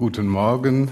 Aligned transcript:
Guten 0.00 0.28
Morgen. 0.28 0.90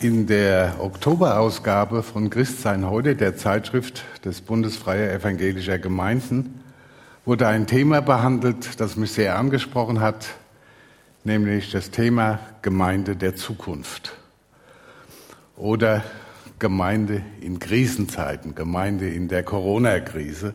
In 0.00 0.26
der 0.26 0.76
Oktoberausgabe 0.78 2.02
von 2.02 2.30
Christsein 2.30 2.88
heute, 2.88 3.14
der 3.14 3.36
Zeitschrift 3.36 4.02
des 4.24 4.40
Bundes 4.40 4.78
Freier 4.78 5.12
Evangelischer 5.12 5.78
Gemeinden, 5.78 6.64
wurde 7.26 7.48
ein 7.48 7.66
Thema 7.66 8.00
behandelt, 8.00 8.80
das 8.80 8.96
mich 8.96 9.12
sehr 9.12 9.36
angesprochen 9.36 10.00
hat, 10.00 10.28
nämlich 11.22 11.70
das 11.70 11.90
Thema 11.90 12.38
Gemeinde 12.62 13.14
der 13.14 13.36
Zukunft 13.36 14.14
oder 15.54 16.02
Gemeinde 16.58 17.20
in 17.42 17.58
Krisenzeiten, 17.58 18.54
Gemeinde 18.54 19.10
in 19.10 19.28
der 19.28 19.42
Corona-Krise. 19.42 20.54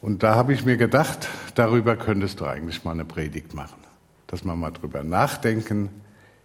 Und 0.00 0.22
da 0.22 0.34
habe 0.34 0.52
ich 0.52 0.64
mir 0.64 0.76
gedacht, 0.76 1.28
darüber 1.54 1.96
könntest 1.96 2.40
du 2.40 2.46
eigentlich 2.46 2.84
mal 2.84 2.92
eine 2.92 3.04
Predigt 3.04 3.54
machen. 3.54 3.78
Dass 4.26 4.44
wir 4.44 4.56
mal 4.56 4.70
drüber 4.70 5.02
nachdenken, 5.02 5.90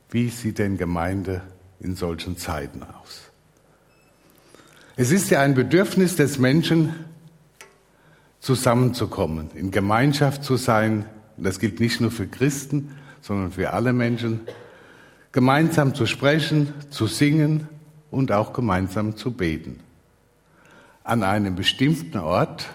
wie 0.09 0.29
sieht 0.29 0.59
denn 0.59 0.77
Gemeinde 0.77 1.41
in 1.79 1.95
solchen 1.95 2.37
Zeiten 2.37 2.83
aus? 2.83 3.31
Es 4.97 5.11
ist 5.11 5.29
ja 5.29 5.41
ein 5.41 5.55
Bedürfnis 5.55 6.15
des 6.15 6.37
Menschen, 6.37 6.93
zusammenzukommen, 8.45 9.49
in 9.55 9.71
Gemeinschaft 9.71 10.43
zu 10.43 10.55
sein. 10.55 11.05
Das 11.35 11.59
gilt 11.59 11.79
nicht 11.79 11.99
nur 11.99 12.11
für 12.11 12.27
Christen, 12.27 12.95
sondern 13.19 13.51
für 13.51 13.73
alle 13.73 13.91
Menschen. 13.91 14.41
Gemeinsam 15.31 15.95
zu 15.95 16.05
sprechen, 16.05 16.71
zu 16.91 17.07
singen 17.07 17.67
und 18.11 18.31
auch 18.31 18.53
gemeinsam 18.53 19.17
zu 19.17 19.31
beten. 19.31 19.79
An 21.03 21.23
einem 21.23 21.55
bestimmten 21.55 22.19
Ort 22.19 22.69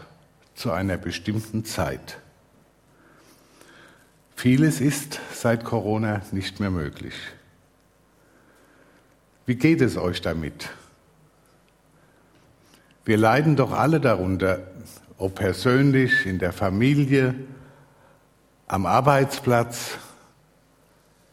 zu 0.61 0.73
einer 0.73 0.99
bestimmten 0.99 1.65
Zeit. 1.65 2.19
Vieles 4.37 4.83
ist 4.83 5.19
seit 5.33 5.65
Corona 5.65 6.21
nicht 6.33 6.61
mehr 6.61 6.71
möglich. 6.71 7.15
Wie 9.47 9.55
geht 9.55 9.81
es 9.81 9.97
euch 9.97 10.21
damit? 10.21 10.69
Wir 13.07 13.17
leiden 13.17 13.57
doch 13.57 13.73
alle 13.73 14.01
darunter, 14.01 14.61
ob 15.17 15.37
persönlich, 15.37 16.27
in 16.27 16.39
der 16.39 16.53
Familie, 16.53 17.35
am 18.67 18.85
Arbeitsplatz, 18.85 19.97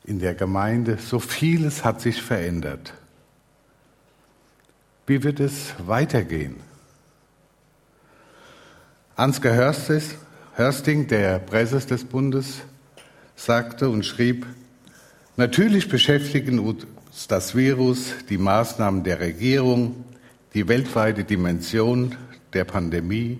in 0.05 0.19
der 0.19 0.35
Gemeinde. 0.35 0.99
So 0.99 1.19
vieles 1.19 1.83
hat 1.83 1.99
sich 1.99 2.21
verändert. 2.21 2.93
Wie 5.05 5.21
wird 5.21 5.41
es 5.41 5.73
weitergehen? 5.85 6.66
Ansgar 9.17 9.55
Hörsting, 10.55 11.07
der 11.07 11.39
Präses 11.39 11.87
des 11.87 12.03
Bundes, 12.03 12.59
sagte 13.35 13.89
und 13.89 14.05
schrieb, 14.05 14.45
natürlich 15.37 15.89
beschäftigen 15.89 16.59
uns 16.59 16.85
das 17.27 17.55
Virus, 17.55 18.13
die 18.29 18.37
Maßnahmen 18.37 19.03
der 19.03 19.19
Regierung, 19.19 20.05
die 20.53 20.67
weltweite 20.67 21.23
Dimension 21.23 22.15
der 22.53 22.65
Pandemie, 22.65 23.39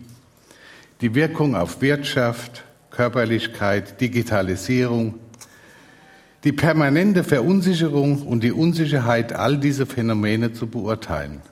die 1.01 1.13
Wirkung 1.13 1.55
auf 1.55 1.79
Wirtschaft, 1.79 2.63
Körperlichkeit, 2.89 4.01
Digitalisierung, 4.01 5.19
die 6.43 6.53
permanente 6.53 7.23
Verunsicherung 7.23 8.23
und 8.23 8.43
die 8.43 8.51
Unsicherheit, 8.51 9.31
all 9.31 9.59
diese 9.59 9.85
Phänomene 9.85 10.53
zu 10.53 10.65
beurteilen. 10.65 11.43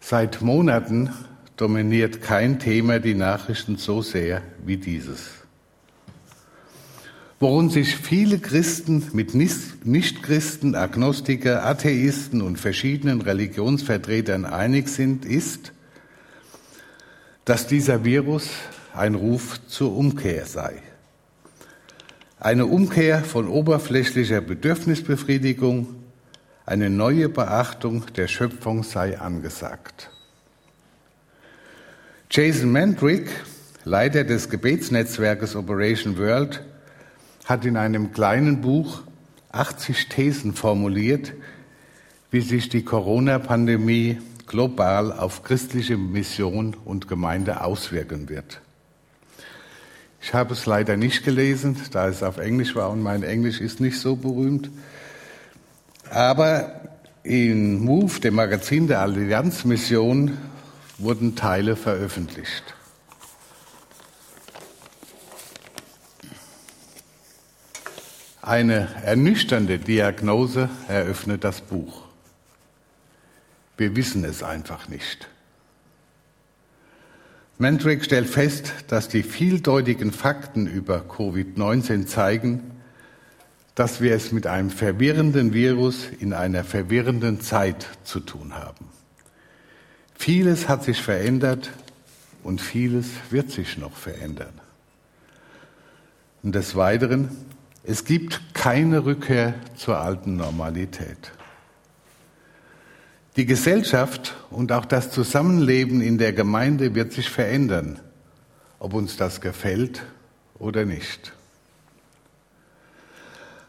Seit 0.00 0.42
Monaten 0.42 1.08
dominiert 1.56 2.20
kein 2.22 2.58
Thema 2.58 2.98
die 2.98 3.14
Nachrichten 3.14 3.76
so 3.76 4.02
sehr 4.02 4.42
wie 4.64 4.76
dieses. 4.76 5.30
Worin 7.40 7.68
sich 7.68 7.96
viele 7.96 8.38
Christen 8.38 9.10
mit 9.12 9.34
Nichtchristen, 9.34 10.74
Agnostiker, 10.74 11.66
Atheisten 11.66 12.40
und 12.40 12.58
verschiedenen 12.58 13.20
Religionsvertretern 13.20 14.46
einig 14.46 14.88
sind, 14.88 15.24
ist, 15.24 15.72
dass 17.44 17.66
dieser 17.66 18.04
Virus 18.04 18.48
ein 18.94 19.14
Ruf 19.14 19.60
zur 19.66 19.94
Umkehr 19.94 20.46
sei. 20.46 20.80
Eine 22.40 22.66
Umkehr 22.66 23.22
von 23.24 23.48
oberflächlicher 23.48 24.40
Bedürfnisbefriedigung, 24.40 25.94
eine 26.66 26.88
neue 26.88 27.28
Beachtung 27.28 28.04
der 28.16 28.28
Schöpfung 28.28 28.84
sei 28.84 29.18
angesagt. 29.18 30.13
Jason 32.36 32.72
Mandrick, 32.72 33.30
Leiter 33.84 34.24
des 34.24 34.50
Gebetsnetzwerkes 34.50 35.54
Operation 35.54 36.18
World, 36.18 36.64
hat 37.44 37.64
in 37.64 37.76
einem 37.76 38.12
kleinen 38.12 38.60
Buch 38.60 39.02
80 39.52 40.08
Thesen 40.08 40.52
formuliert, 40.52 41.32
wie 42.32 42.40
sich 42.40 42.68
die 42.68 42.82
Corona-Pandemie 42.82 44.18
global 44.48 45.12
auf 45.12 45.44
christliche 45.44 45.96
Mission 45.96 46.76
und 46.84 47.06
Gemeinde 47.06 47.60
auswirken 47.60 48.28
wird. 48.28 48.60
Ich 50.20 50.34
habe 50.34 50.54
es 50.54 50.66
leider 50.66 50.96
nicht 50.96 51.24
gelesen, 51.24 51.76
da 51.92 52.08
es 52.08 52.24
auf 52.24 52.38
Englisch 52.38 52.74
war 52.74 52.90
und 52.90 53.00
mein 53.00 53.22
Englisch 53.22 53.60
ist 53.60 53.78
nicht 53.78 54.00
so 54.00 54.16
berühmt. 54.16 54.70
Aber 56.10 56.80
in 57.22 57.78
Move, 57.84 58.18
dem 58.18 58.34
Magazin 58.34 58.88
der 58.88 59.02
Allianzmission, 59.02 60.36
wurden 60.98 61.36
Teile 61.36 61.76
veröffentlicht. 61.76 62.74
Eine 68.42 68.88
ernüchternde 69.02 69.78
Diagnose 69.78 70.68
eröffnet 70.86 71.44
das 71.44 71.62
Buch. 71.62 72.02
Wir 73.76 73.96
wissen 73.96 74.24
es 74.24 74.42
einfach 74.42 74.88
nicht. 74.88 75.28
Mandrake 77.56 78.04
stellt 78.04 78.28
fest, 78.28 78.72
dass 78.88 79.08
die 79.08 79.22
vieldeutigen 79.22 80.12
Fakten 80.12 80.66
über 80.66 81.04
Covid-19 81.08 82.06
zeigen, 82.06 82.72
dass 83.74 84.00
wir 84.00 84.14
es 84.14 84.30
mit 84.30 84.46
einem 84.46 84.70
verwirrenden 84.70 85.54
Virus 85.54 86.08
in 86.18 86.32
einer 86.32 86.64
verwirrenden 86.64 87.40
Zeit 87.40 87.88
zu 88.04 88.20
tun 88.20 88.54
haben. 88.54 88.88
Vieles 90.24 90.70
hat 90.70 90.84
sich 90.84 91.02
verändert 91.02 91.70
und 92.44 92.62
vieles 92.62 93.08
wird 93.28 93.50
sich 93.50 93.76
noch 93.76 93.94
verändern. 93.94 94.58
Und 96.42 96.54
des 96.54 96.76
Weiteren, 96.76 97.28
es 97.82 98.06
gibt 98.06 98.40
keine 98.54 99.04
Rückkehr 99.04 99.52
zur 99.76 99.98
alten 99.98 100.36
Normalität. 100.36 101.30
Die 103.36 103.44
Gesellschaft 103.44 104.34
und 104.48 104.72
auch 104.72 104.86
das 104.86 105.10
Zusammenleben 105.10 106.00
in 106.00 106.16
der 106.16 106.32
Gemeinde 106.32 106.94
wird 106.94 107.12
sich 107.12 107.28
verändern, 107.28 108.00
ob 108.78 108.94
uns 108.94 109.18
das 109.18 109.42
gefällt 109.42 110.04
oder 110.58 110.86
nicht. 110.86 111.34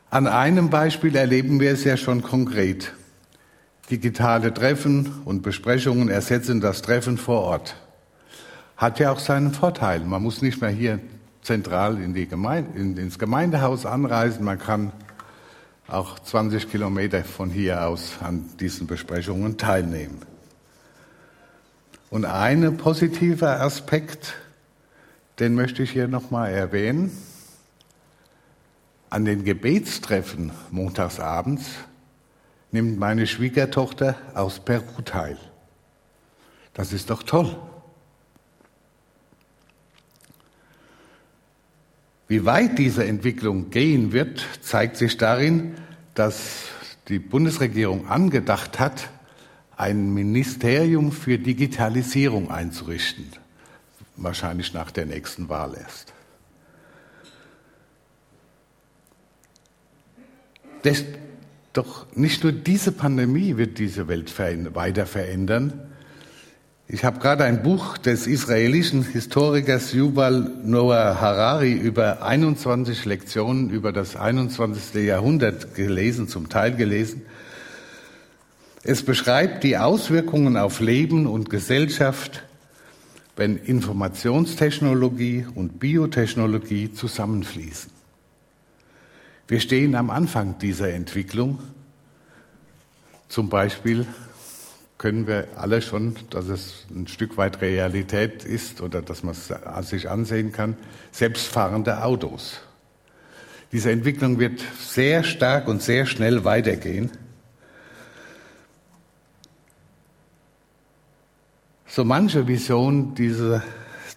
An 0.10 0.26
einem 0.26 0.70
Beispiel 0.70 1.18
erleben 1.18 1.60
wir 1.60 1.72
es 1.72 1.84
ja 1.84 1.98
schon 1.98 2.22
konkret. 2.22 2.94
Digitale 3.92 4.52
Treffen 4.52 5.22
und 5.26 5.44
Besprechungen 5.44 6.10
ersetzen 6.10 6.60
das 6.60 6.82
Treffen 6.82 7.20
vor 7.20 7.42
Ort. 7.42 7.76
Hat 8.78 9.00
ja 9.00 9.12
auch 9.12 9.20
seinen 9.20 9.54
Vorteil. 9.54 10.00
Man 10.00 10.24
muss 10.24 10.42
nicht 10.42 10.60
mehr 10.60 10.72
hier 10.72 11.00
zentral 11.44 12.02
in 12.02 12.16
die 12.16 12.28
Gemeinde, 12.28 12.80
in, 12.80 12.98
ins 12.98 13.20
Gemeindehaus 13.20 13.86
anreisen. 13.86 14.44
Man 14.44 14.58
kann 14.58 14.92
auch 15.88 16.18
20 16.18 16.72
Kilometer 16.72 17.24
von 17.24 17.52
hier 17.52 17.86
aus 17.86 18.14
an 18.22 18.50
diesen 18.60 18.88
Besprechungen 18.88 19.58
teilnehmen. 19.58 20.20
Und 22.10 22.26
ein 22.26 22.78
positiver 22.78 23.62
Aspekt, 23.62 24.34
den 25.40 25.54
möchte 25.54 25.84
ich 25.84 25.92
hier 25.92 26.08
nochmal 26.08 26.52
erwähnen. 26.52 27.16
An 29.12 29.26
den 29.26 29.44
Gebetstreffen 29.44 30.52
montagsabends 30.72 31.66
nimmt 32.76 33.00
meine 33.00 33.26
Schwiegertochter 33.26 34.18
aus 34.34 34.60
Peru 34.60 35.02
teil. 35.02 35.38
Das 36.74 36.92
ist 36.92 37.10
doch 37.10 37.24
toll. 37.24 37.56
Wie 42.28 42.44
weit 42.44 42.78
diese 42.78 43.06
Entwicklung 43.06 43.70
gehen 43.70 44.12
wird, 44.12 44.46
zeigt 44.62 44.98
sich 44.98 45.16
darin, 45.16 45.76
dass 46.16 46.66
die 47.08 47.20
Bundesregierung 47.20 48.10
angedacht 48.10 48.78
hat, 48.78 49.10
ein 49.78 50.14
Ministerium 50.14 51.14
für 51.14 51.38
Digitalisierung 51.38 52.52
einzurichten. 52.52 53.32
Wahrscheinlich 54.18 54.74
nach 54.74 54.92
der 54.92 55.06
nächsten 55.06 55.48
Wahl 55.48 55.76
erst. 55.78 56.14
Das, 60.82 61.06
doch 61.78 62.08
nicht 62.16 62.44
nur 62.44 62.52
diese 62.52 62.92
Pandemie 62.92 63.58
wird 63.58 63.78
diese 63.80 64.08
Welt 64.08 64.34
weiter 64.76 65.06
verändern. 65.06 65.74
Ich 66.88 67.04
habe 67.04 67.20
gerade 67.20 67.44
ein 67.44 67.64
Buch 67.64 67.98
des 67.98 68.28
israelischen 68.28 69.04
Historikers 69.04 69.92
Yuval 69.92 70.52
Noah 70.64 71.20
Harari 71.20 71.74
über 71.74 72.22
21 72.22 73.06
Lektionen 73.06 73.72
über 73.72 73.92
das 73.92 74.16
21. 74.16 75.04
Jahrhundert 75.04 75.74
gelesen, 75.74 76.28
zum 76.28 76.48
Teil 76.48 76.76
gelesen. 76.76 77.24
Es 78.84 79.02
beschreibt 79.02 79.64
die 79.64 79.78
Auswirkungen 79.78 80.58
auf 80.58 80.80
Leben 80.80 81.26
und 81.26 81.50
Gesellschaft, 81.50 82.44
wenn 83.36 83.58
Informationstechnologie 83.58 85.48
und 85.56 85.80
Biotechnologie 85.80 86.94
zusammenfließen. 86.94 87.95
Wir 89.48 89.60
stehen 89.60 89.94
am 89.94 90.10
Anfang 90.10 90.58
dieser 90.58 90.92
Entwicklung. 90.92 91.60
Zum 93.28 93.50
Beispiel 93.50 94.08
können 94.98 95.28
wir 95.28 95.50
alle 95.56 95.84
schon, 95.84 96.16
dass 96.32 96.48
es 96.48 96.86
ein 96.90 97.08
Stück 97.08 97.38
weit 97.38 97.62
Realität 97.62 98.44
ist 98.44 98.82
oder 98.82 99.04
dass 99.04 99.22
man 99.22 99.36
es 99.36 99.90
sich 99.90 100.10
ansehen 100.10 100.52
kann, 100.52 100.78
selbstfahrende 101.12 102.04
Autos. 102.04 102.62
Diese 103.72 103.92
Entwicklung 103.92 104.40
wird 104.40 104.64
sehr 104.80 105.24
stark 105.24 105.68
und 105.68 105.84
sehr 105.84 106.08
schnell 106.08 106.44
weitergehen. 106.44 107.12
So 111.86 112.04
manche 112.04 112.48
Vision 112.48 113.14
diese, 113.14 113.62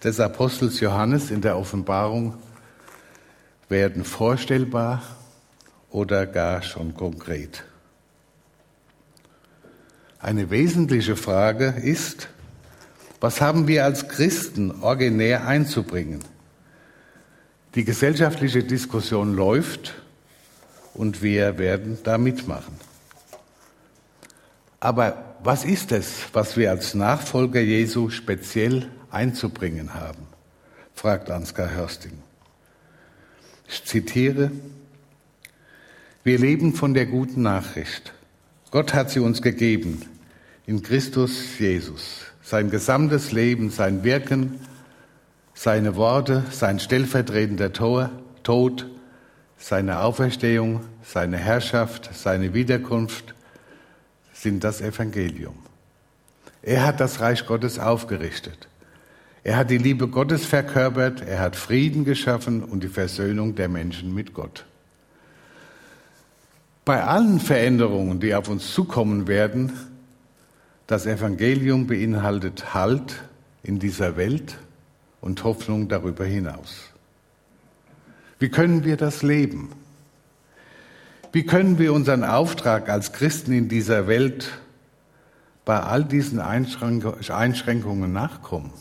des 0.03 0.21
Apostels 0.21 0.81
Johannes 0.81 1.31
in 1.31 1.43
der 1.43 1.59
Offenbarung 1.59 2.35
werden 3.69 4.05
vorstellbar 4.05 5.03
oder 5.91 6.27
gar 6.27 6.63
schon 6.63 6.95
konkret. 6.95 7.65
Eine 10.19 10.51
wesentliche 10.51 11.17
Frage 11.17 11.67
ist, 11.83 12.29
was 13.21 13.41
haben 13.41 13.67
wir 13.69 13.85
als 13.85 14.09
Christen 14.09 14.83
originär 14.83 15.47
einzubringen? 15.47 16.21
Die 17.75 17.85
gesellschaftliche 17.85 18.65
Diskussion 18.65 19.35
läuft 19.35 19.95
und 20.95 21.23
wir 21.23 21.59
werden 21.59 21.99
da 22.03 22.19
mitmachen. 22.19 22.75
Aber 24.81 25.37
was 25.43 25.65
ist 25.65 25.93
es, 25.93 26.23
was 26.33 26.57
wir 26.57 26.71
als 26.71 26.95
Nachfolger 26.95 27.61
Jesu 27.61 28.11
speziell 28.11 28.91
einzubringen 29.11 29.95
haben? 29.95 30.27
fragt 30.95 31.31
Ansgar 31.31 31.71
Hörsting. 31.71 32.19
Ich 33.69 33.85
zitiere, 33.85 34.51
wir 36.29 36.39
leben 36.39 36.75
von 36.75 36.93
der 36.93 37.07
guten 37.07 37.41
Nachricht. 37.41 38.13
Gott 38.71 38.93
hat 38.93 39.09
sie 39.09 39.19
uns 39.19 39.41
gegeben 39.41 40.03
in 40.67 40.83
Christus 40.83 41.59
Jesus. 41.59 42.27
Sein 42.43 42.69
gesamtes 42.69 43.33
Leben, 43.33 43.71
sein 43.71 44.05
Wirken, 44.05 44.61
seine 45.55 45.97
Worte, 45.97 46.45
sein 46.51 46.81
stellvertretender 46.81 47.73
Tod, 47.73 48.87
seine 49.57 50.01
Auferstehung, 50.01 50.81
seine 51.03 51.39
Herrschaft, 51.39 52.11
seine 52.13 52.53
Wiederkunft 52.53 53.35
sind 54.35 54.65
das 54.65 54.83
Evangelium. 54.83 55.57
Er 56.61 56.85
hat 56.85 57.01
das 57.01 57.21
Reich 57.21 57.47
Gottes 57.47 57.79
aufgerichtet. 57.79 58.69
Er 59.45 59.57
hat 59.57 59.71
die 59.71 59.79
Liebe 59.79 60.09
Gottes 60.09 60.45
verkörpert, 60.45 61.23
er 61.23 61.41
hat 61.41 61.57
Frieden 61.57 62.05
geschaffen 62.05 62.63
und 62.63 62.83
die 62.83 62.89
Versöhnung 62.89 63.55
der 63.55 63.71
Menschen 63.71 64.13
mit 64.13 64.35
Gott. 64.35 64.67
Bei 66.89 67.05
allen 67.05 67.39
Veränderungen, 67.39 68.19
die 68.19 68.35
auf 68.35 68.49
uns 68.49 68.73
zukommen 68.73 69.29
werden, 69.29 69.75
das 70.87 71.05
Evangelium 71.05 71.87
beinhaltet 71.87 72.73
Halt 72.73 73.25
in 73.63 73.79
dieser 73.79 74.17
Welt 74.17 74.57
und 75.21 75.45
Hoffnung 75.45 75.89
darüber 75.89 76.25
hinaus. 76.25 76.85
Wie 78.39 78.49
können 78.49 78.85
wir 78.85 78.97
das 78.97 79.23
leben? 79.23 79.69
Wie 81.31 81.45
können 81.45 81.79
wir 81.79 81.93
unseren 81.93 82.25
Auftrag 82.25 82.89
als 82.89 83.13
Christen 83.13 83.53
in 83.53 83.69
dieser 83.69 84.07
Welt 84.07 84.51
bei 85.67 85.79
all 85.79 86.05
diesen 86.07 86.41
Einschränkungen 86.41 88.15
nachkommen? 88.15 88.73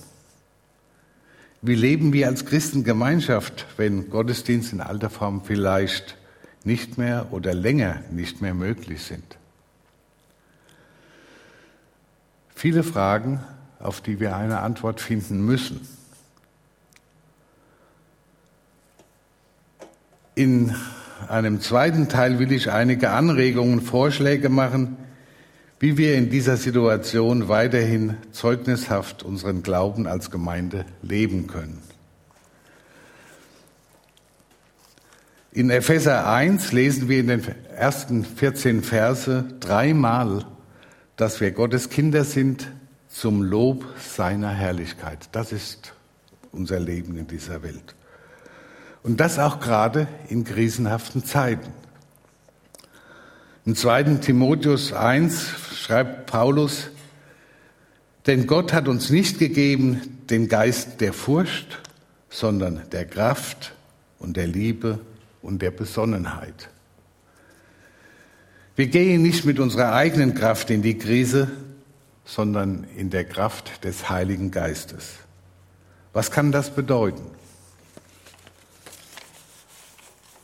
Wie 1.61 1.75
leben 1.75 2.13
wir 2.13 2.27
als 2.27 2.45
Christengemeinschaft, 2.45 3.65
wenn 3.75 4.09
Gottesdienst 4.09 4.71
in 4.71 4.79
alter 4.79 5.09
Form 5.09 5.41
vielleicht 5.43 6.17
nicht 6.63 6.97
mehr 6.97 7.27
oder 7.31 7.53
länger 7.53 8.01
nicht 8.11 8.41
mehr 8.41 8.53
möglich 8.53 9.03
sind. 9.03 9.37
Viele 12.55 12.83
Fragen, 12.83 13.43
auf 13.79 14.01
die 14.01 14.19
wir 14.19 14.35
eine 14.35 14.59
Antwort 14.59 14.99
finden 14.99 15.45
müssen. 15.45 15.87
In 20.33 20.75
einem 21.29 21.61
zweiten 21.61 22.09
Teil 22.09 22.39
will 22.39 22.51
ich 22.51 22.71
einige 22.71 23.11
Anregungen, 23.11 23.81
Vorschläge 23.81 24.49
machen, 24.49 24.97
wie 25.79 25.97
wir 25.97 26.15
in 26.15 26.29
dieser 26.29 26.57
Situation 26.57 27.47
weiterhin 27.47 28.17
zeugnishaft 28.31 29.23
unseren 29.23 29.61
Glauben 29.61 30.07
als 30.07 30.31
Gemeinde 30.31 30.85
leben 31.01 31.47
können. 31.47 31.81
In 35.51 35.69
Epheser 35.69 36.27
1 36.27 36.71
lesen 36.73 37.07
wir 37.07 37.19
in 37.19 37.27
den 37.27 37.43
ersten 37.75 38.25
14 38.25 38.83
Verse 38.83 39.45
dreimal, 39.59 40.45
dass 41.15 41.39
wir 41.39 41.51
Gottes 41.51 41.89
Kinder 41.89 42.23
sind 42.23 42.71
zum 43.07 43.41
Lob 43.41 43.85
seiner 43.97 44.49
Herrlichkeit. 44.49 45.29
Das 45.31 45.51
ist 45.51 45.93
unser 46.51 46.79
Leben 46.79 47.17
in 47.17 47.27
dieser 47.27 47.63
Welt. 47.63 47.95
Und 49.03 49.19
das 49.19 49.39
auch 49.39 49.59
gerade 49.59 50.07
in 50.27 50.43
krisenhaften 50.43 51.23
Zeiten. 51.23 51.71
Im 53.65 53.75
2. 53.75 54.03
Timotheus 54.15 54.91
1 54.93 55.47
schreibt 55.75 56.25
Paulus, 56.25 56.89
denn 58.27 58.47
Gott 58.47 58.73
hat 58.73 58.89
uns 58.89 59.09
nicht 59.09 59.39
gegeben 59.39 60.19
den 60.29 60.49
Geist 60.49 60.99
der 60.99 61.13
Furcht, 61.13 61.81
sondern 62.29 62.81
der 62.91 63.05
Kraft 63.05 63.73
und 64.19 64.35
der 64.35 64.47
Liebe 64.47 64.99
und 65.47 65.61
der 65.61 65.71
Besonnenheit. 65.71 66.69
Wir 68.75 68.87
gehen 68.87 69.21
nicht 69.21 69.45
mit 69.45 69.59
unserer 69.59 69.93
eigenen 69.93 70.35
Kraft 70.35 70.69
in 70.69 70.81
die 70.81 70.97
Krise, 70.97 71.49
sondern 72.25 72.83
in 72.97 73.09
der 73.09 73.23
Kraft 73.23 73.85
des 73.85 74.09
Heiligen 74.09 74.51
Geistes. 74.51 75.13
Was 76.11 76.31
kann 76.31 76.51
das 76.51 76.75
bedeuten? 76.75 77.25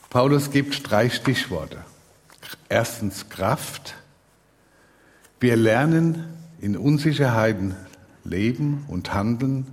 Paulus 0.08 0.50
gibt 0.50 0.90
drei 0.90 1.10
Stichworte. 1.10 1.84
Erstens 2.70 3.28
Kraft. 3.28 3.96
Wir 5.38 5.56
lernen 5.56 6.24
in 6.62 6.78
Unsicherheiten 6.78 7.76
leben 8.24 8.86
und 8.88 9.12
handeln 9.12 9.66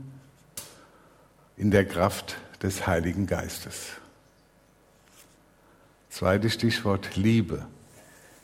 in 1.55 1.71
der 1.71 1.85
Kraft 1.85 2.35
des 2.61 2.85
Heiligen 2.85 3.27
Geistes. 3.27 4.00
Zweites 6.11 6.55
Stichwort 6.55 7.15
Liebe. 7.15 7.65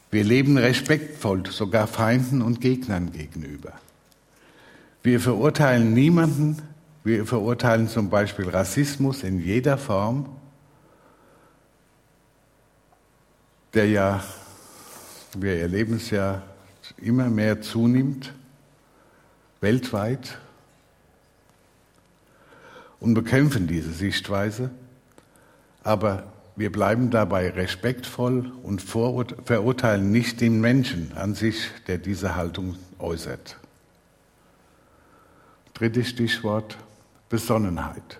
Wir 0.09 0.23
leben 0.23 0.57
respektvoll, 0.57 1.45
sogar 1.47 1.85
Feinden 1.85 2.41
und 2.41 2.61
Gegnern 2.61 3.11
gegenüber. 3.11 3.73
Wir 5.03 5.19
verurteilen 5.19 5.93
niemanden. 5.93 6.61
Wir 7.03 7.25
verurteilen 7.25 7.89
zum 7.89 8.09
Beispiel 8.09 8.47
Rassismus 8.49 9.23
in 9.23 9.41
jeder 9.41 9.77
Form, 9.77 10.27
der 13.73 13.89
ja, 13.89 14.23
wir 15.37 15.59
erleben 15.59 15.97
es 15.97 16.09
ja, 16.09 16.41
immer 16.97 17.29
mehr 17.29 17.61
zunimmt, 17.61 18.33
weltweit, 19.59 20.37
und 22.99 23.13
bekämpfen 23.13 23.67
diese 23.67 23.91
Sichtweise. 23.91 24.71
Aber 25.83 26.23
wir 26.57 26.71
bleiben 26.71 27.11
dabei 27.11 27.51
respektvoll 27.51 28.51
und 28.63 28.81
verurteilen 28.81 30.11
nicht 30.11 30.41
den 30.41 30.59
Menschen 30.59 31.11
an 31.15 31.35
sich, 31.35 31.69
der 31.85 31.99
diese 31.99 32.35
Haltung 32.35 32.75
äußert. 32.97 33.57
Drittes 35.75 36.09
Stichwort, 36.09 36.75
Besonnenheit. 37.29 38.19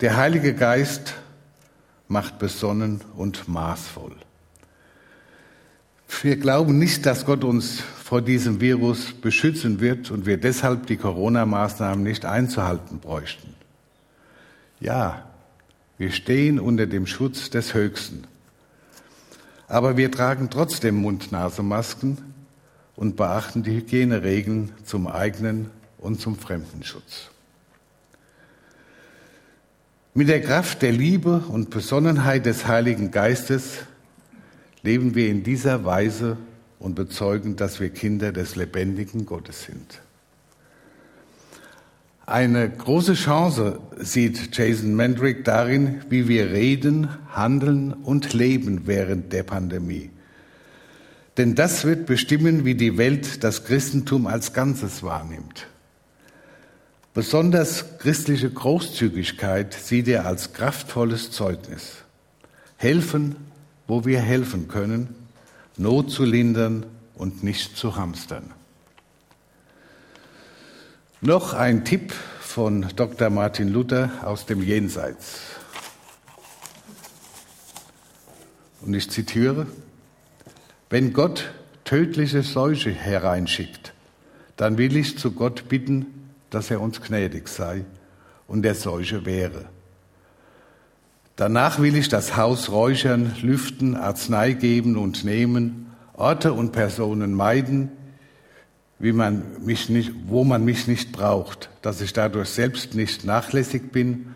Der 0.00 0.16
Heilige 0.16 0.52
Geist 0.52 1.14
macht 2.08 2.40
besonnen 2.40 3.02
und 3.16 3.46
maßvoll. 3.46 4.16
Wir 6.22 6.36
glauben 6.38 6.76
nicht, 6.76 7.06
dass 7.06 7.24
Gott 7.24 7.44
uns 7.44 7.80
vor 7.80 8.20
diesem 8.20 8.60
Virus 8.60 9.12
beschützen 9.12 9.78
wird 9.78 10.10
und 10.10 10.26
wir 10.26 10.38
deshalb 10.38 10.88
die 10.88 10.96
Corona-Maßnahmen 10.96 12.02
nicht 12.02 12.24
einzuhalten 12.24 12.98
bräuchten. 12.98 13.54
Ja, 14.80 15.29
wir 16.00 16.12
stehen 16.12 16.58
unter 16.58 16.86
dem 16.86 17.06
Schutz 17.06 17.50
des 17.50 17.74
Höchsten. 17.74 18.24
Aber 19.68 19.98
wir 19.98 20.10
tragen 20.10 20.48
trotzdem 20.48 20.94
Mund-Nase-Masken 20.94 22.16
und 22.96 23.16
beachten 23.16 23.62
die 23.62 23.72
Hygieneregeln 23.72 24.72
zum 24.82 25.06
eigenen 25.06 25.68
und 25.98 26.18
zum 26.18 26.38
Fremdenschutz. 26.38 27.28
Mit 30.14 30.30
der 30.30 30.40
Kraft 30.40 30.80
der 30.80 30.92
Liebe 30.92 31.44
und 31.48 31.68
Besonnenheit 31.68 32.46
des 32.46 32.66
Heiligen 32.66 33.10
Geistes 33.10 33.80
leben 34.82 35.14
wir 35.14 35.28
in 35.28 35.42
dieser 35.42 35.84
Weise 35.84 36.38
und 36.78 36.94
bezeugen, 36.94 37.56
dass 37.56 37.78
wir 37.78 37.90
Kinder 37.90 38.32
des 38.32 38.56
lebendigen 38.56 39.26
Gottes 39.26 39.64
sind. 39.64 40.00
Eine 42.30 42.70
große 42.70 43.14
Chance 43.14 43.80
sieht 43.98 44.56
Jason 44.56 44.94
Mendrick 44.94 45.44
darin, 45.44 46.02
wie 46.10 46.28
wir 46.28 46.52
reden, 46.52 47.08
handeln 47.34 47.92
und 47.92 48.32
leben 48.34 48.82
während 48.86 49.32
der 49.32 49.42
Pandemie. 49.42 50.10
Denn 51.38 51.56
das 51.56 51.84
wird 51.84 52.06
bestimmen, 52.06 52.64
wie 52.64 52.76
die 52.76 52.96
Welt 52.96 53.42
das 53.42 53.64
Christentum 53.64 54.28
als 54.28 54.52
Ganzes 54.52 55.02
wahrnimmt. 55.02 55.66
Besonders 57.14 57.98
christliche 57.98 58.48
Großzügigkeit 58.48 59.74
sieht 59.74 60.06
er 60.06 60.24
als 60.24 60.52
kraftvolles 60.52 61.32
Zeugnis. 61.32 62.04
Helfen, 62.76 63.34
wo 63.88 64.04
wir 64.04 64.20
helfen 64.20 64.68
können, 64.68 65.16
Not 65.76 66.12
zu 66.12 66.24
lindern 66.24 66.86
und 67.16 67.42
nicht 67.42 67.76
zu 67.76 67.96
hamstern. 67.96 68.52
Noch 71.22 71.52
ein 71.52 71.84
Tipp 71.84 72.14
von 72.40 72.86
Dr. 72.96 73.28
Martin 73.28 73.68
Luther 73.68 74.08
aus 74.22 74.46
dem 74.46 74.62
Jenseits. 74.62 75.40
Und 78.80 78.94
ich 78.94 79.10
zitiere, 79.10 79.66
wenn 80.88 81.12
Gott 81.12 81.52
tödliche 81.84 82.42
Seuche 82.42 82.90
hereinschickt, 82.90 83.92
dann 84.56 84.78
will 84.78 84.96
ich 84.96 85.18
zu 85.18 85.32
Gott 85.32 85.68
bitten, 85.68 86.06
dass 86.48 86.70
er 86.70 86.80
uns 86.80 87.02
gnädig 87.02 87.48
sei 87.48 87.84
und 88.48 88.62
der 88.62 88.74
Seuche 88.74 89.26
wäre. 89.26 89.66
Danach 91.36 91.80
will 91.80 91.96
ich 91.96 92.08
das 92.08 92.38
Haus 92.38 92.70
räuchern, 92.70 93.36
lüften, 93.42 93.94
Arznei 93.94 94.54
geben 94.54 94.96
und 94.96 95.22
nehmen, 95.26 95.92
Orte 96.14 96.54
und 96.54 96.72
Personen 96.72 97.34
meiden, 97.34 97.92
wie 99.00 99.12
man 99.12 99.42
mich 99.64 99.88
nicht, 99.88 100.12
wo 100.26 100.44
man 100.44 100.64
mich 100.64 100.86
nicht 100.86 101.10
braucht, 101.10 101.70
dass 101.80 102.02
ich 102.02 102.12
dadurch 102.12 102.50
selbst 102.50 102.94
nicht 102.94 103.24
nachlässig 103.24 103.90
bin 103.90 104.34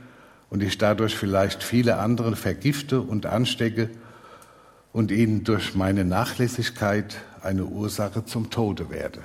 und 0.48 0.62
ich 0.62 0.78
dadurch 0.78 1.14
vielleicht 1.14 1.62
viele 1.62 1.98
andere 1.98 2.34
vergifte 2.34 3.02
und 3.02 3.26
anstecke 3.26 3.90
und 4.92 5.10
ihnen 5.10 5.44
durch 5.44 5.74
meine 5.74 6.04
Nachlässigkeit 6.04 7.16
eine 7.42 7.66
Ursache 7.66 8.24
zum 8.24 8.48
Tode 8.48 8.88
werde. 8.88 9.20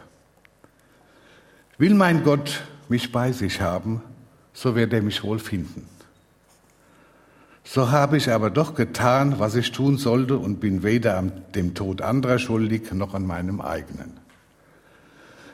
Will 1.77 1.93
mein 1.93 2.25
Gott 2.25 2.62
mich 2.89 3.13
bei 3.13 3.31
sich 3.31 3.62
haben, 3.62 4.03
so 4.51 4.75
wird 4.75 4.91
er 4.91 5.01
mich 5.01 5.24
wohl 5.24 5.39
finden. 5.39 5.88
So 7.63 7.91
habe 7.91 8.17
ich 8.17 8.29
aber 8.29 8.50
doch 8.50 8.74
getan, 8.75 9.36
was 9.38 9.55
ich 9.55 9.72
tun 9.72 9.98
sollte 9.98 10.38
und 10.38 10.60
bin 10.60 10.84
weder 10.84 11.17
an 11.17 11.31
dem 11.55 11.75
Tod 11.75 12.01
anderer 12.01 12.39
schuldig 12.39 12.91
noch 12.91 13.13
an 13.13 13.25
meinem 13.25 13.62
eigenen. 13.62 14.28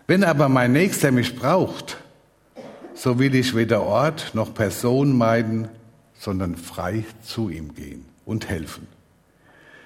Wenn 0.08 0.24
aber 0.24 0.50
mein 0.50 0.74
Nächster 0.74 1.12
mich 1.12 1.36
braucht, 1.36 1.98
so 2.94 3.18
will 3.18 3.34
ich 3.34 3.56
weder 3.56 3.82
Ort 3.82 4.32
noch 4.34 4.54
Person 4.54 5.18
meiden, 5.18 5.68
sondern 6.14 6.56
frei 6.56 7.06
zu 7.24 7.50
ihm 7.50 7.74
gehen 7.74 8.06
und 8.24 8.48
helfen. 8.48 8.88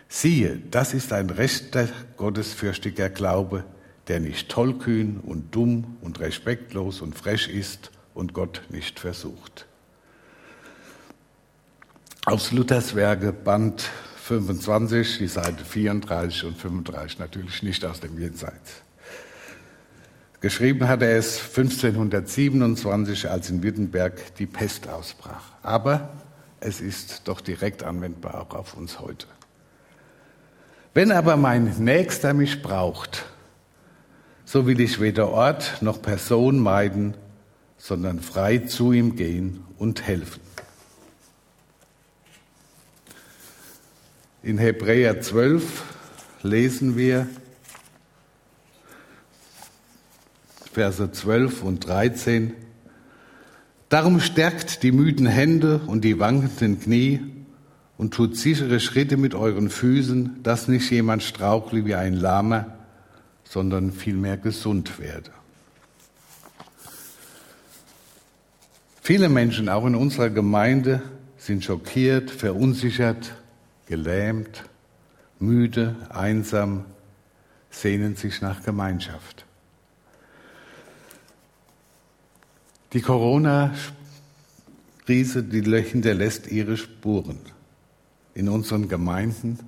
Siehe, 0.10 0.62
das 0.72 0.94
ist 0.94 1.14
ein 1.14 1.30
rechter, 1.30 1.88
gottesfürchtiger 2.18 3.10
Glaube, 3.10 3.64
der 4.08 4.20
nicht 4.20 4.50
tollkühn 4.50 5.20
und 5.20 5.56
dumm 5.56 5.98
und 6.02 6.20
respektlos 6.20 7.02
und 7.02 7.16
frech 7.16 7.48
ist 7.48 7.92
und 8.14 8.34
Gott 8.34 8.64
nicht 8.70 9.00
versucht. 9.00 9.68
Aus 12.26 12.52
Luthers 12.52 12.96
Werke, 12.96 13.32
Band 13.32 13.90
25, 14.24 15.20
die 15.20 15.28
Seite 15.28 15.64
34 15.64 16.44
und 16.44 16.58
35, 16.58 17.20
natürlich 17.20 17.64
nicht 17.64 17.86
aus 17.86 18.00
dem 18.02 18.20
Jenseits. 18.20 18.84
Geschrieben 20.42 20.88
hat 20.88 21.02
er 21.02 21.18
es 21.18 21.38
1527, 21.38 23.30
als 23.30 23.50
in 23.50 23.62
Wittenberg 23.62 24.36
die 24.36 24.46
Pest 24.46 24.88
ausbrach. 24.88 25.44
Aber 25.64 26.10
es 26.62 26.80
ist 26.80 27.28
doch 27.28 27.42
direkt 27.42 27.84
anwendbar 27.84 28.42
auch 28.42 28.56
auf 28.56 28.74
uns 28.76 29.00
heute. 29.00 29.28
Wenn 30.94 31.12
aber 31.12 31.36
mein 31.36 31.66
Nächster 31.80 32.34
mich 32.34 32.62
braucht, 32.62 33.26
so 34.46 34.66
will 34.66 34.80
ich 34.80 35.02
weder 35.02 35.30
Ort 35.30 35.82
noch 35.82 36.02
Person 36.02 36.58
meiden, 36.60 37.16
sondern 37.78 38.22
frei 38.22 38.60
zu 38.60 38.94
ihm 38.94 39.16
gehen 39.16 39.66
und 39.78 40.08
helfen. 40.08 40.42
In 44.42 44.58
Hebräer 44.58 45.20
12 45.22 45.84
lesen 46.44 46.96
wir 46.96 47.28
Verse 50.80 51.12
12 51.12 51.62
und 51.64 51.86
13. 51.86 52.54
Darum 53.90 54.22
stärkt 54.22 54.82
die 54.82 54.94
müden 54.94 55.26
Hände 55.26 55.82
und 55.88 56.06
die 56.06 56.20
wankenden 56.20 56.80
Knie 56.80 57.20
und 57.98 58.14
tut 58.14 58.38
sichere 58.38 58.80
Schritte 58.80 59.18
mit 59.18 59.36
euren 59.36 59.70
Füßen, 59.70 60.42
dass 60.42 60.70
nicht 60.70 60.90
jemand 60.90 61.22
strauchle 61.24 61.84
wie 61.84 61.96
ein 61.96 62.14
Lahmer, 62.14 62.78
sondern 63.44 63.92
vielmehr 63.92 64.38
gesund 64.38 65.00
werde. 65.00 65.32
Viele 69.02 69.28
Menschen, 69.28 69.68
auch 69.68 69.86
in 69.86 69.96
unserer 69.96 70.30
Gemeinde, 70.30 71.02
sind 71.36 71.66
schockiert, 71.66 72.32
verunsichert, 72.32 73.34
gelähmt, 73.86 74.64
müde, 75.40 75.98
einsam, 76.08 76.86
sehnen 77.70 78.16
sich 78.16 78.40
nach 78.40 78.64
Gemeinschaft. 78.64 79.46
Die 82.94 83.02
Corona-Krise, 83.02 85.44
die 85.44 85.62
hinterlässt 85.84 86.48
ihre 86.48 86.76
Spuren 86.76 87.38
in 88.34 88.50
unseren 88.50 88.88
Gemeinden 88.88 89.60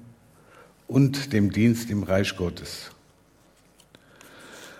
und 0.88 1.32
dem 1.32 1.52
Dienst 1.52 1.92
im 1.92 2.02
Reich 2.02 2.36
Gottes. 2.36 2.90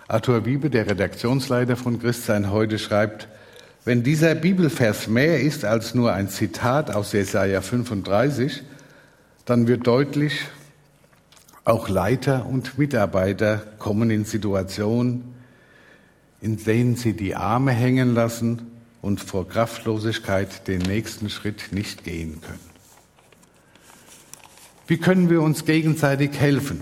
Arthur 0.08 0.44
Wiebe, 0.44 0.70
der 0.70 0.88
Redaktionsleiter 0.88 1.76
von 1.76 2.00
Christsein 2.00 2.50
heute, 2.50 2.80
schreibt, 2.80 3.28
wenn 3.84 4.02
dieser 4.02 4.34
Bibelvers 4.34 5.06
mehr 5.06 5.40
ist 5.40 5.64
als 5.64 5.94
nur 5.94 6.12
ein 6.12 6.28
Zitat 6.28 6.92
aus 6.94 7.12
Jesaja 7.12 7.60
35, 7.60 8.64
dann 9.44 9.68
wird 9.68 9.86
deutlich, 9.86 10.48
auch 11.64 11.88
Leiter 11.88 12.46
und 12.46 12.76
Mitarbeiter 12.76 13.62
kommen 13.78 14.10
in 14.10 14.24
Situationen, 14.24 15.32
in 16.42 16.56
denen 16.56 16.96
sie 16.96 17.14
die 17.14 17.36
Arme 17.36 17.70
hängen 17.70 18.14
lassen 18.14 18.72
und 19.00 19.20
vor 19.20 19.48
Kraftlosigkeit 19.48 20.66
den 20.66 20.82
nächsten 20.82 21.30
Schritt 21.30 21.68
nicht 21.70 22.04
gehen 22.04 22.40
können. 22.40 22.72
Wie 24.88 24.98
können 24.98 25.30
wir 25.30 25.40
uns 25.40 25.64
gegenseitig 25.64 26.38
helfen? 26.38 26.80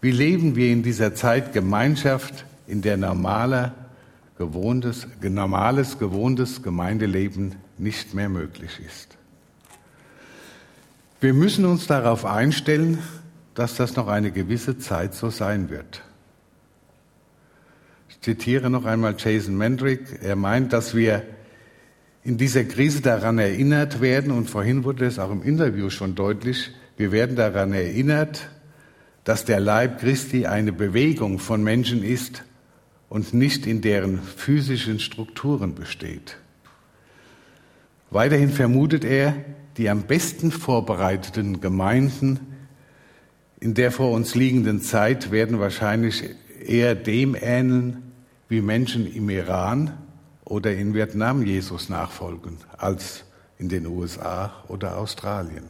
Wie 0.00 0.12
leben 0.12 0.54
wir 0.54 0.70
in 0.70 0.84
dieser 0.84 1.14
Zeit 1.14 1.52
Gemeinschaft, 1.52 2.46
in 2.68 2.80
der 2.80 2.96
normaler, 2.96 3.74
gewohntes, 4.38 5.08
normales, 5.20 5.98
gewohntes 5.98 6.62
Gemeindeleben 6.62 7.56
nicht 7.76 8.14
mehr 8.14 8.28
möglich 8.28 8.80
ist? 8.86 9.16
Wir 11.20 11.34
müssen 11.34 11.64
uns 11.64 11.88
darauf 11.88 12.24
einstellen, 12.24 12.98
dass 13.54 13.74
das 13.74 13.96
noch 13.96 14.06
eine 14.06 14.30
gewisse 14.30 14.78
Zeit 14.78 15.14
so 15.14 15.30
sein 15.30 15.70
wird. 15.70 16.02
Zitiere 18.24 18.70
noch 18.70 18.86
einmal 18.86 19.16
Jason 19.18 19.54
Mendrick. 19.58 20.00
Er 20.22 20.34
meint, 20.34 20.72
dass 20.72 20.94
wir 20.94 21.24
in 22.22 22.38
dieser 22.38 22.64
Krise 22.64 23.02
daran 23.02 23.36
erinnert 23.36 24.00
werden, 24.00 24.32
und 24.32 24.48
vorhin 24.48 24.82
wurde 24.82 25.04
es 25.04 25.18
auch 25.18 25.30
im 25.30 25.42
Interview 25.42 25.90
schon 25.90 26.14
deutlich, 26.14 26.70
wir 26.96 27.12
werden 27.12 27.36
daran 27.36 27.74
erinnert, 27.74 28.48
dass 29.24 29.44
der 29.44 29.60
Leib 29.60 30.00
Christi 30.00 30.46
eine 30.46 30.72
Bewegung 30.72 31.38
von 31.38 31.62
Menschen 31.62 32.02
ist 32.02 32.44
und 33.10 33.34
nicht 33.34 33.66
in 33.66 33.82
deren 33.82 34.22
physischen 34.22 35.00
Strukturen 35.00 35.74
besteht. 35.74 36.38
Weiterhin 38.10 38.48
vermutet 38.48 39.04
er, 39.04 39.34
die 39.76 39.90
am 39.90 40.04
besten 40.04 40.50
vorbereiteten 40.50 41.60
Gemeinden 41.60 42.40
in 43.60 43.74
der 43.74 43.90
vor 43.90 44.12
uns 44.12 44.34
liegenden 44.34 44.80
Zeit 44.80 45.30
werden 45.30 45.60
wahrscheinlich 45.60 46.24
eher 46.66 46.94
dem 46.94 47.36
ähneln, 47.38 48.13
wie 48.54 48.60
Menschen 48.60 49.12
im 49.12 49.28
Iran 49.30 49.98
oder 50.44 50.72
in 50.72 50.94
Vietnam 50.94 51.44
Jesus 51.44 51.88
nachfolgen, 51.88 52.58
als 52.78 53.24
in 53.58 53.68
den 53.68 53.84
USA 53.84 54.52
oder 54.68 54.96
Australien. 54.96 55.68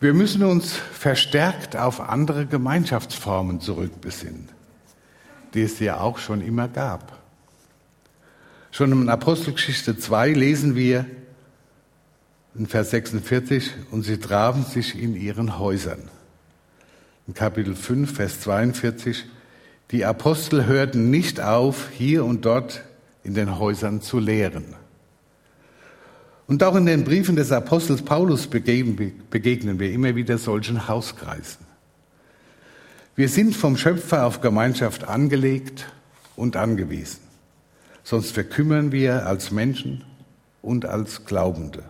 Wir 0.00 0.14
müssen 0.14 0.42
uns 0.44 0.72
verstärkt 0.72 1.76
auf 1.76 2.00
andere 2.00 2.46
Gemeinschaftsformen 2.46 3.60
zurückbesinnen, 3.60 4.48
die 5.52 5.60
es 5.60 5.78
ja 5.78 6.00
auch 6.00 6.16
schon 6.16 6.40
immer 6.40 6.68
gab. 6.68 7.20
Schon 8.70 8.92
in 8.92 9.10
Apostelgeschichte 9.10 9.98
2 9.98 10.30
lesen 10.30 10.74
wir 10.74 11.04
in 12.54 12.66
Vers 12.66 12.90
46, 12.90 13.72
und 13.90 14.04
sie 14.04 14.16
trafen 14.16 14.64
sich 14.64 14.98
in 14.98 15.14
ihren 15.14 15.58
Häusern. 15.58 16.08
In 17.28 17.34
Kapitel 17.34 17.76
5, 17.76 18.16
Vers 18.16 18.40
42, 18.40 19.24
die 19.92 20.04
Apostel 20.04 20.66
hörten 20.66 21.10
nicht 21.10 21.40
auf, 21.40 21.88
hier 21.90 22.24
und 22.24 22.44
dort 22.44 22.82
in 23.22 23.34
den 23.34 23.58
Häusern 23.58 24.00
zu 24.00 24.18
lehren. 24.18 24.74
Und 26.48 26.64
auch 26.64 26.74
in 26.74 26.86
den 26.86 27.04
Briefen 27.04 27.36
des 27.36 27.52
Apostels 27.52 28.02
Paulus 28.02 28.48
begegnen 28.48 29.78
wir 29.78 29.92
immer 29.92 30.16
wieder 30.16 30.36
solchen 30.36 30.88
Hauskreisen. 30.88 31.64
Wir 33.14 33.28
sind 33.28 33.54
vom 33.54 33.76
Schöpfer 33.76 34.26
auf 34.26 34.40
Gemeinschaft 34.40 35.04
angelegt 35.04 35.92
und 36.34 36.56
angewiesen. 36.56 37.20
Sonst 38.02 38.32
verkümmern 38.32 38.90
wir 38.90 39.26
als 39.26 39.52
Menschen 39.52 40.02
und 40.60 40.86
als 40.86 41.24
Glaubende 41.24 41.84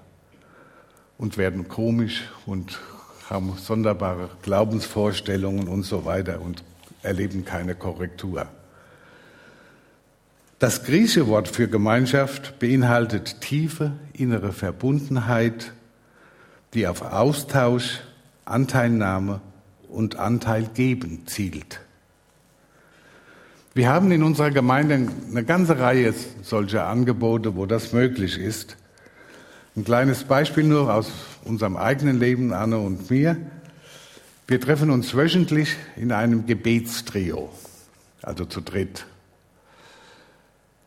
und 1.16 1.38
werden 1.38 1.68
komisch 1.68 2.24
und 2.44 2.78
haben 3.32 3.54
sonderbare 3.56 4.28
Glaubensvorstellungen 4.42 5.66
und 5.66 5.84
so 5.84 6.04
weiter 6.04 6.42
und 6.42 6.62
erleben 7.02 7.46
keine 7.46 7.74
Korrektur. 7.74 8.46
Das 10.58 10.84
griechische 10.84 11.26
Wort 11.26 11.48
für 11.48 11.66
Gemeinschaft 11.66 12.58
beinhaltet 12.58 13.40
tiefe 13.40 13.92
innere 14.12 14.52
Verbundenheit, 14.52 15.72
die 16.74 16.86
auf 16.86 17.00
Austausch, 17.02 18.00
Anteilnahme 18.44 19.40
und 19.88 20.16
Anteil 20.16 20.68
geben 20.74 21.26
zielt. 21.26 21.80
Wir 23.74 23.88
haben 23.88 24.12
in 24.12 24.22
unserer 24.22 24.50
Gemeinde 24.50 25.08
eine 25.30 25.44
ganze 25.44 25.78
Reihe 25.78 26.12
solcher 26.42 26.86
Angebote, 26.86 27.56
wo 27.56 27.64
das 27.64 27.94
möglich 27.94 28.38
ist. 28.38 28.76
Ein 29.74 29.84
kleines 29.84 30.24
Beispiel 30.24 30.64
nur 30.64 30.92
aus 30.92 31.10
unserem 31.44 31.78
eigenen 31.78 32.18
Leben, 32.18 32.52
Anne 32.52 32.78
und 32.78 33.10
mir. 33.10 33.38
Wir 34.46 34.60
treffen 34.60 34.90
uns 34.90 35.14
wöchentlich 35.14 35.76
in 35.96 36.12
einem 36.12 36.44
Gebetstrio, 36.44 37.48
also 38.20 38.44
zu 38.44 38.60
dritt. 38.60 39.06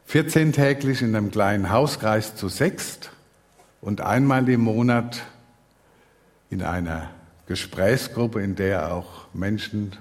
14 0.05 0.53
täglich 0.53 1.01
in 1.01 1.15
einem 1.15 1.31
kleinen 1.31 1.71
Hauskreis 1.71 2.35
zu 2.35 2.47
sechst 2.47 3.09
und 3.81 4.01
einmal 4.01 4.47
im 4.49 4.61
Monat 4.61 5.23
in 6.51 6.61
einer 6.61 7.09
Gesprächsgruppe, 7.47 8.43
in 8.43 8.55
der 8.55 8.93
auch 8.93 9.25
Menschen 9.33 9.93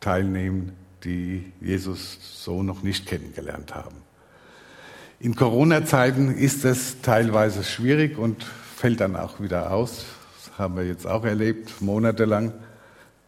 teilnehmen, 0.00 0.76
die 1.04 1.50
Jesus 1.62 2.18
so 2.44 2.62
noch 2.62 2.82
nicht 2.82 3.06
kennengelernt 3.06 3.74
haben. 3.74 4.11
In 5.22 5.36
Corona-Zeiten 5.36 6.34
ist 6.34 6.64
es 6.64 7.00
teilweise 7.00 7.62
schwierig 7.62 8.18
und 8.18 8.42
fällt 8.42 8.98
dann 8.98 9.14
auch 9.14 9.38
wieder 9.38 9.70
aus. 9.70 10.04
Das 10.34 10.58
haben 10.58 10.74
wir 10.74 10.84
jetzt 10.84 11.06
auch 11.06 11.24
erlebt, 11.24 11.80
monatelang. 11.80 12.52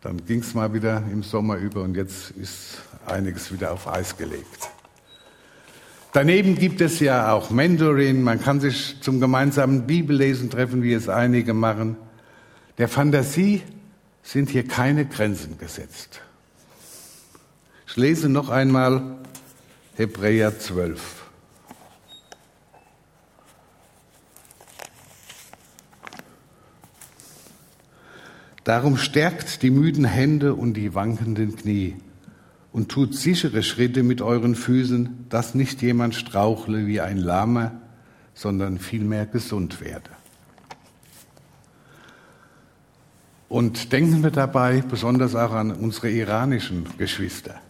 Dann 0.01 0.27
ging 0.27 0.41
es 0.41 0.55
mal 0.55 0.75
wieder 0.75 1.05
im 1.13 1.23
Sommer 1.23 1.55
über 1.55 1.83
und 1.83 1.97
jetzt 1.97 2.33
ist 2.33 2.79
einiges 3.07 3.53
wieder 3.53 3.71
auf 3.71 3.87
Eis 3.87 4.17
gelegt. 4.17 4.71
Daneben 6.13 6.57
gibt 6.57 6.81
es 6.81 6.99
ja 6.99 7.33
auch 7.33 7.51
Mentoring. 7.51 8.23
Man 8.23 8.43
kann 8.43 8.59
sich 8.59 9.01
zum 9.01 9.21
gemeinsamen 9.21 9.87
Bibellesen 9.87 10.51
treffen, 10.51 10.83
wie 10.83 10.95
es 10.95 11.09
einige 11.09 11.55
machen. 11.55 11.97
Der 12.77 12.89
Fantasie 12.89 13.63
sind 14.25 14.51
hier 14.51 14.67
keine 14.67 15.07
Grenzen 15.07 15.59
gesetzt. 15.59 16.23
Ich 17.87 17.97
lese 17.97 18.29
noch 18.29 18.49
einmal 18.49 19.19
Hebräer 19.95 20.59
12. 20.59 21.24
Darum 28.65 28.97
stärkt 28.97 29.63
die 29.63 29.71
müden 29.71 30.05
Hände 30.05 30.55
und 30.55 30.75
die 30.75 30.95
wankenden 30.95 31.55
Knie 31.55 31.97
und 32.73 32.89
tut 32.91 33.15
sichere 33.15 33.63
Schritte 33.63 34.03
mit 34.03 34.23
euren 34.23 34.55
Füßen, 34.55 35.27
dass 35.29 35.55
nicht 35.55 35.83
jemand 35.83 36.15
strauchle 36.15 36.87
wie 36.87 37.01
ein 37.01 37.19
Lahmer, 37.19 37.73
sondern 38.35 38.79
vielmehr 38.79 39.27
gesund 39.27 39.81
werde. 39.81 40.11
Und 43.49 43.93
denken 43.93 44.25
wir 44.25 44.31
dabei 44.31 44.81
besonders 44.81 45.37
auch 45.37 45.53
an 45.53 45.71
unsere 45.71 46.11
iranischen 46.11 46.87
Geschwister. 46.99 47.61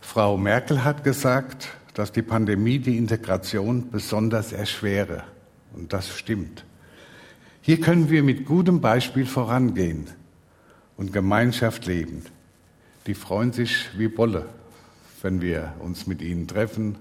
Frau 0.00 0.38
Merkel 0.38 0.84
hat 0.84 1.04
gesagt, 1.04 1.68
dass 1.94 2.12
die 2.12 2.22
Pandemie 2.22 2.78
die 2.78 2.96
Integration 2.96 3.90
besonders 3.90 4.52
erschwere. 4.52 5.24
Und 5.74 5.92
das 5.92 6.08
stimmt. 6.08 6.64
Hier 7.62 7.80
können 7.80 8.08
wir 8.08 8.22
mit 8.22 8.46
gutem 8.46 8.80
Beispiel 8.80 9.26
vorangehen 9.26 10.06
und 10.96 11.12
Gemeinschaft 11.12 11.86
leben. 11.86 12.24
Die 13.06 13.14
freuen 13.14 13.52
sich 13.52 13.88
wie 13.98 14.08
Bolle, 14.08 14.46
wenn 15.20 15.42
wir 15.42 15.74
uns 15.78 16.06
mit 16.06 16.22
ihnen 16.22 16.48
treffen, 16.48 16.96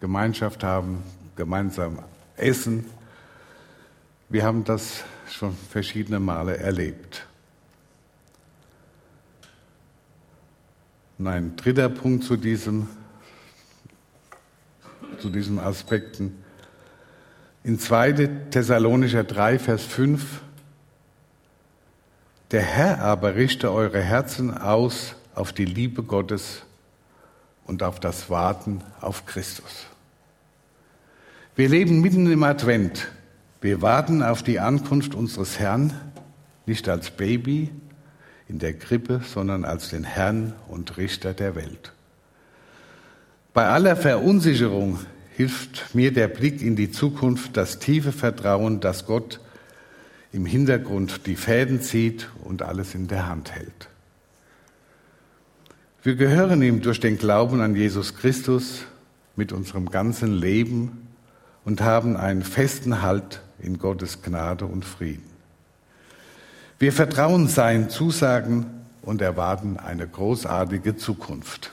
Gemeinschaft 0.00 0.64
haben, 0.64 1.02
gemeinsam 1.36 1.98
essen. 2.36 2.86
Wir 4.30 4.44
haben 4.44 4.64
das 4.64 5.04
schon 5.30 5.54
verschiedene 5.70 6.20
Male 6.20 6.56
erlebt. 6.56 7.26
Und 11.18 11.26
ein 11.26 11.56
dritter 11.56 11.88
Punkt 11.88 12.24
zu 12.24 12.36
diesem, 12.36 12.88
zu 15.18 15.28
diesen 15.28 15.58
Aspekten. 15.58 16.44
In 17.64 17.78
2. 17.78 18.12
Thessalonicher 18.50 19.24
3, 19.24 19.58
Vers 19.58 19.84
5 19.84 20.42
der 22.50 22.62
Herr 22.62 23.00
aber 23.00 23.34
richte 23.34 23.70
eure 23.72 24.00
Herzen 24.00 24.56
aus 24.56 25.16
auf 25.34 25.52
die 25.52 25.66
Liebe 25.66 26.02
Gottes 26.02 26.62
und 27.66 27.82
auf 27.82 28.00
das 28.00 28.30
Warten 28.30 28.82
auf 29.02 29.26
Christus. 29.26 29.86
Wir 31.56 31.68
leben 31.68 32.00
mitten 32.00 32.30
im 32.30 32.42
Advent. 32.42 33.08
Wir 33.60 33.82
warten 33.82 34.22
auf 34.22 34.42
die 34.42 34.60
Ankunft 34.60 35.14
unseres 35.14 35.58
Herrn, 35.58 35.92
nicht 36.64 36.88
als 36.88 37.10
Baby 37.10 37.70
in 38.48 38.58
der 38.58 38.72
Krippe, 38.72 39.20
sondern 39.30 39.66
als 39.66 39.90
den 39.90 40.04
Herrn 40.04 40.54
und 40.68 40.96
Richter 40.96 41.34
der 41.34 41.54
Welt. 41.54 41.92
Bei 43.52 43.66
aller 43.66 43.96
Verunsicherung 43.96 45.00
hilft 45.38 45.94
mir 45.94 46.12
der 46.12 46.26
Blick 46.26 46.62
in 46.62 46.74
die 46.74 46.90
Zukunft, 46.90 47.56
das 47.56 47.78
tiefe 47.78 48.10
Vertrauen, 48.10 48.80
dass 48.80 49.06
Gott 49.06 49.38
im 50.32 50.44
Hintergrund 50.44 51.26
die 51.26 51.36
Fäden 51.36 51.80
zieht 51.80 52.28
und 52.42 52.62
alles 52.62 52.96
in 52.96 53.06
der 53.06 53.28
Hand 53.28 53.52
hält. 53.52 53.88
Wir 56.02 56.16
gehören 56.16 56.60
ihm 56.60 56.82
durch 56.82 56.98
den 56.98 57.18
Glauben 57.18 57.60
an 57.60 57.76
Jesus 57.76 58.16
Christus 58.16 58.80
mit 59.36 59.52
unserem 59.52 59.90
ganzen 59.90 60.34
Leben 60.34 61.06
und 61.64 61.82
haben 61.82 62.16
einen 62.16 62.42
festen 62.42 63.00
Halt 63.00 63.40
in 63.60 63.78
Gottes 63.78 64.22
Gnade 64.22 64.64
und 64.64 64.84
Frieden. 64.84 65.30
Wir 66.80 66.92
vertrauen 66.92 67.46
seinen 67.46 67.90
Zusagen 67.90 68.66
und 69.02 69.22
erwarten 69.22 69.76
eine 69.76 70.08
großartige 70.08 70.96
Zukunft. 70.96 71.70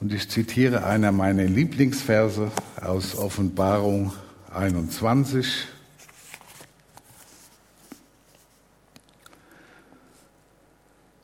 Und 0.00 0.12
ich 0.12 0.28
zitiere 0.28 0.84
einer 0.84 1.10
meiner 1.10 1.44
Lieblingsverse 1.44 2.50
aus 2.80 3.16
Offenbarung 3.16 4.12
21. 4.52 5.68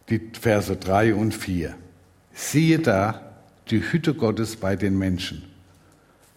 Die 0.09 0.31
Verse 0.41 0.75
3 0.75 1.15
und 1.15 1.35
4. 1.35 1.75
Siehe 2.33 2.79
da, 2.79 3.21
die 3.71 3.93
Hütte 3.93 4.15
Gottes 4.15 4.57
bei 4.57 4.75
den 4.75 4.99
Menschen. 4.99 5.45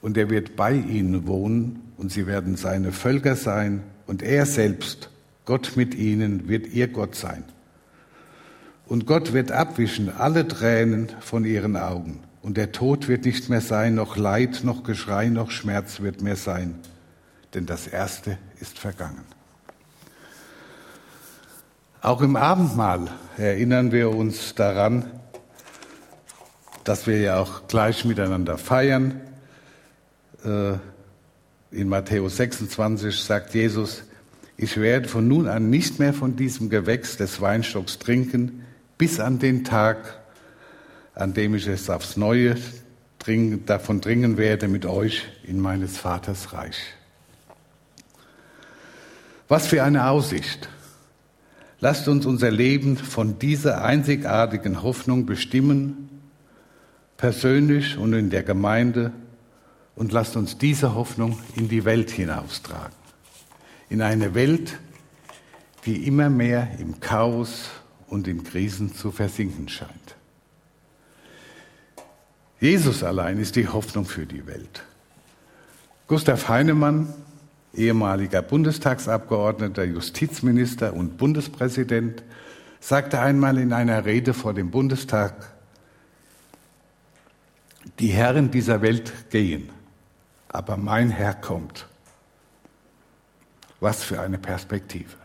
Und 0.01 0.17
er 0.17 0.29
wird 0.29 0.55
bei 0.55 0.73
ihnen 0.73 1.27
wohnen 1.27 1.93
und 1.97 2.11
sie 2.11 2.27
werden 2.27 2.57
seine 2.57 2.91
Völker 2.91 3.35
sein 3.35 3.81
und 4.07 4.21
er 4.21 4.45
selbst, 4.45 5.09
Gott 5.45 5.73
mit 5.75 5.95
ihnen, 5.95 6.47
wird 6.47 6.67
ihr 6.67 6.89
Gott 6.89 7.15
sein. 7.15 7.43
Und 8.87 9.07
Gott 9.07 9.33
wird 9.33 9.51
abwischen 9.51 10.09
alle 10.09 10.47
Tränen 10.47 11.09
von 11.21 11.43
ihren 11.43 11.75
Augen. 11.75 12.24
Und 12.45 12.57
der 12.57 12.71
Tod 12.71 13.07
wird 13.07 13.25
nicht 13.25 13.49
mehr 13.49 13.59
sein, 13.59 13.95
noch 13.95 14.17
Leid, 14.17 14.59
noch 14.63 14.83
Geschrei, 14.83 15.29
noch 15.29 15.49
Schmerz 15.49 16.01
wird 16.01 16.21
mehr 16.21 16.35
sein. 16.35 16.75
Denn 17.55 17.65
das 17.65 17.87
Erste 17.87 18.37
ist 18.61 18.77
vergangen. 18.77 19.23
Auch 22.03 22.21
im 22.21 22.35
Abendmahl 22.35 23.09
erinnern 23.35 23.91
wir 23.91 24.11
uns 24.11 24.53
daran, 24.53 25.09
dass 26.83 27.07
wir 27.07 27.19
ja 27.19 27.39
auch 27.39 27.67
gleich 27.67 28.05
miteinander 28.05 28.59
feiern. 28.59 29.21
Äh, 30.43 30.73
in 31.71 31.89
Matthäus 31.89 32.37
26 32.37 33.23
sagt 33.23 33.55
Jesus, 33.55 34.03
ich 34.55 34.77
werde 34.77 35.09
von 35.09 35.27
nun 35.27 35.47
an 35.47 35.71
nicht 35.71 35.97
mehr 35.97 36.13
von 36.13 36.35
diesem 36.35 36.69
Gewächs 36.69 37.17
des 37.17 37.41
Weinstocks 37.41 37.97
trinken, 37.97 38.63
bis 38.99 39.19
an 39.19 39.39
den 39.39 39.63
Tag, 39.63 40.19
an 41.15 41.33
dem 41.33 41.55
ich 41.55 41.67
es 41.67 41.89
aufs 41.89 42.17
Neue 42.17 42.55
davon 43.65 44.01
dringen 44.01 44.37
werde 44.37 44.67
mit 44.67 44.85
euch 44.85 45.23
in 45.43 45.59
meines 45.59 45.97
Vaters 45.97 46.53
Reich. 46.53 46.77
Was 49.47 49.65
für 49.65 49.83
eine 49.83 50.09
Aussicht! 50.09 50.69
Lasst 51.79 52.07
uns 52.07 52.25
unser 52.25 52.51
Leben 52.51 52.97
von 52.97 53.39
dieser 53.39 53.83
einzigartigen 53.83 54.83
Hoffnung 54.83 55.25
bestimmen, 55.25 56.09
persönlich 57.17 57.97
und 57.97 58.13
in 58.13 58.29
der 58.29 58.43
Gemeinde, 58.43 59.11
und 59.95 60.11
lasst 60.11 60.35
uns 60.35 60.57
diese 60.57 60.93
Hoffnung 60.93 61.39
in 61.55 61.69
die 61.69 61.85
Welt 61.85 62.11
hinaustragen. 62.11 62.95
In 63.89 64.01
eine 64.01 64.35
Welt, 64.35 64.77
die 65.85 66.05
immer 66.05 66.29
mehr 66.29 66.69
im 66.79 66.99
Chaos 66.99 67.69
und 68.07 68.27
in 68.27 68.43
Krisen 68.43 68.93
zu 68.93 69.11
versinken 69.11 69.69
scheint. 69.69 70.14
Jesus 72.59 73.03
allein 73.03 73.37
ist 73.39 73.55
die 73.55 73.67
Hoffnung 73.67 74.05
für 74.05 74.25
die 74.25 74.47
Welt. 74.47 74.83
Gustav 76.07 76.47
Heinemann, 76.47 77.13
ehemaliger 77.73 78.41
Bundestagsabgeordneter, 78.41 79.83
Justizminister 79.83 80.93
und 80.93 81.17
Bundespräsident, 81.17 82.23
sagte 82.79 83.19
einmal 83.19 83.57
in 83.57 83.73
einer 83.73 84.05
Rede 84.05 84.33
vor 84.33 84.53
dem 84.53 84.71
Bundestag, 84.71 85.51
die 87.99 88.09
Herren 88.09 88.51
dieser 88.51 88.81
Welt 88.81 89.29
gehen, 89.29 89.69
aber 90.47 90.77
mein 90.77 91.09
Herr 91.09 91.33
kommt. 91.33 91.87
Was 93.79 94.03
für 94.03 94.21
eine 94.21 94.37
Perspektive. 94.37 95.15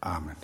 Amen. 0.00 0.36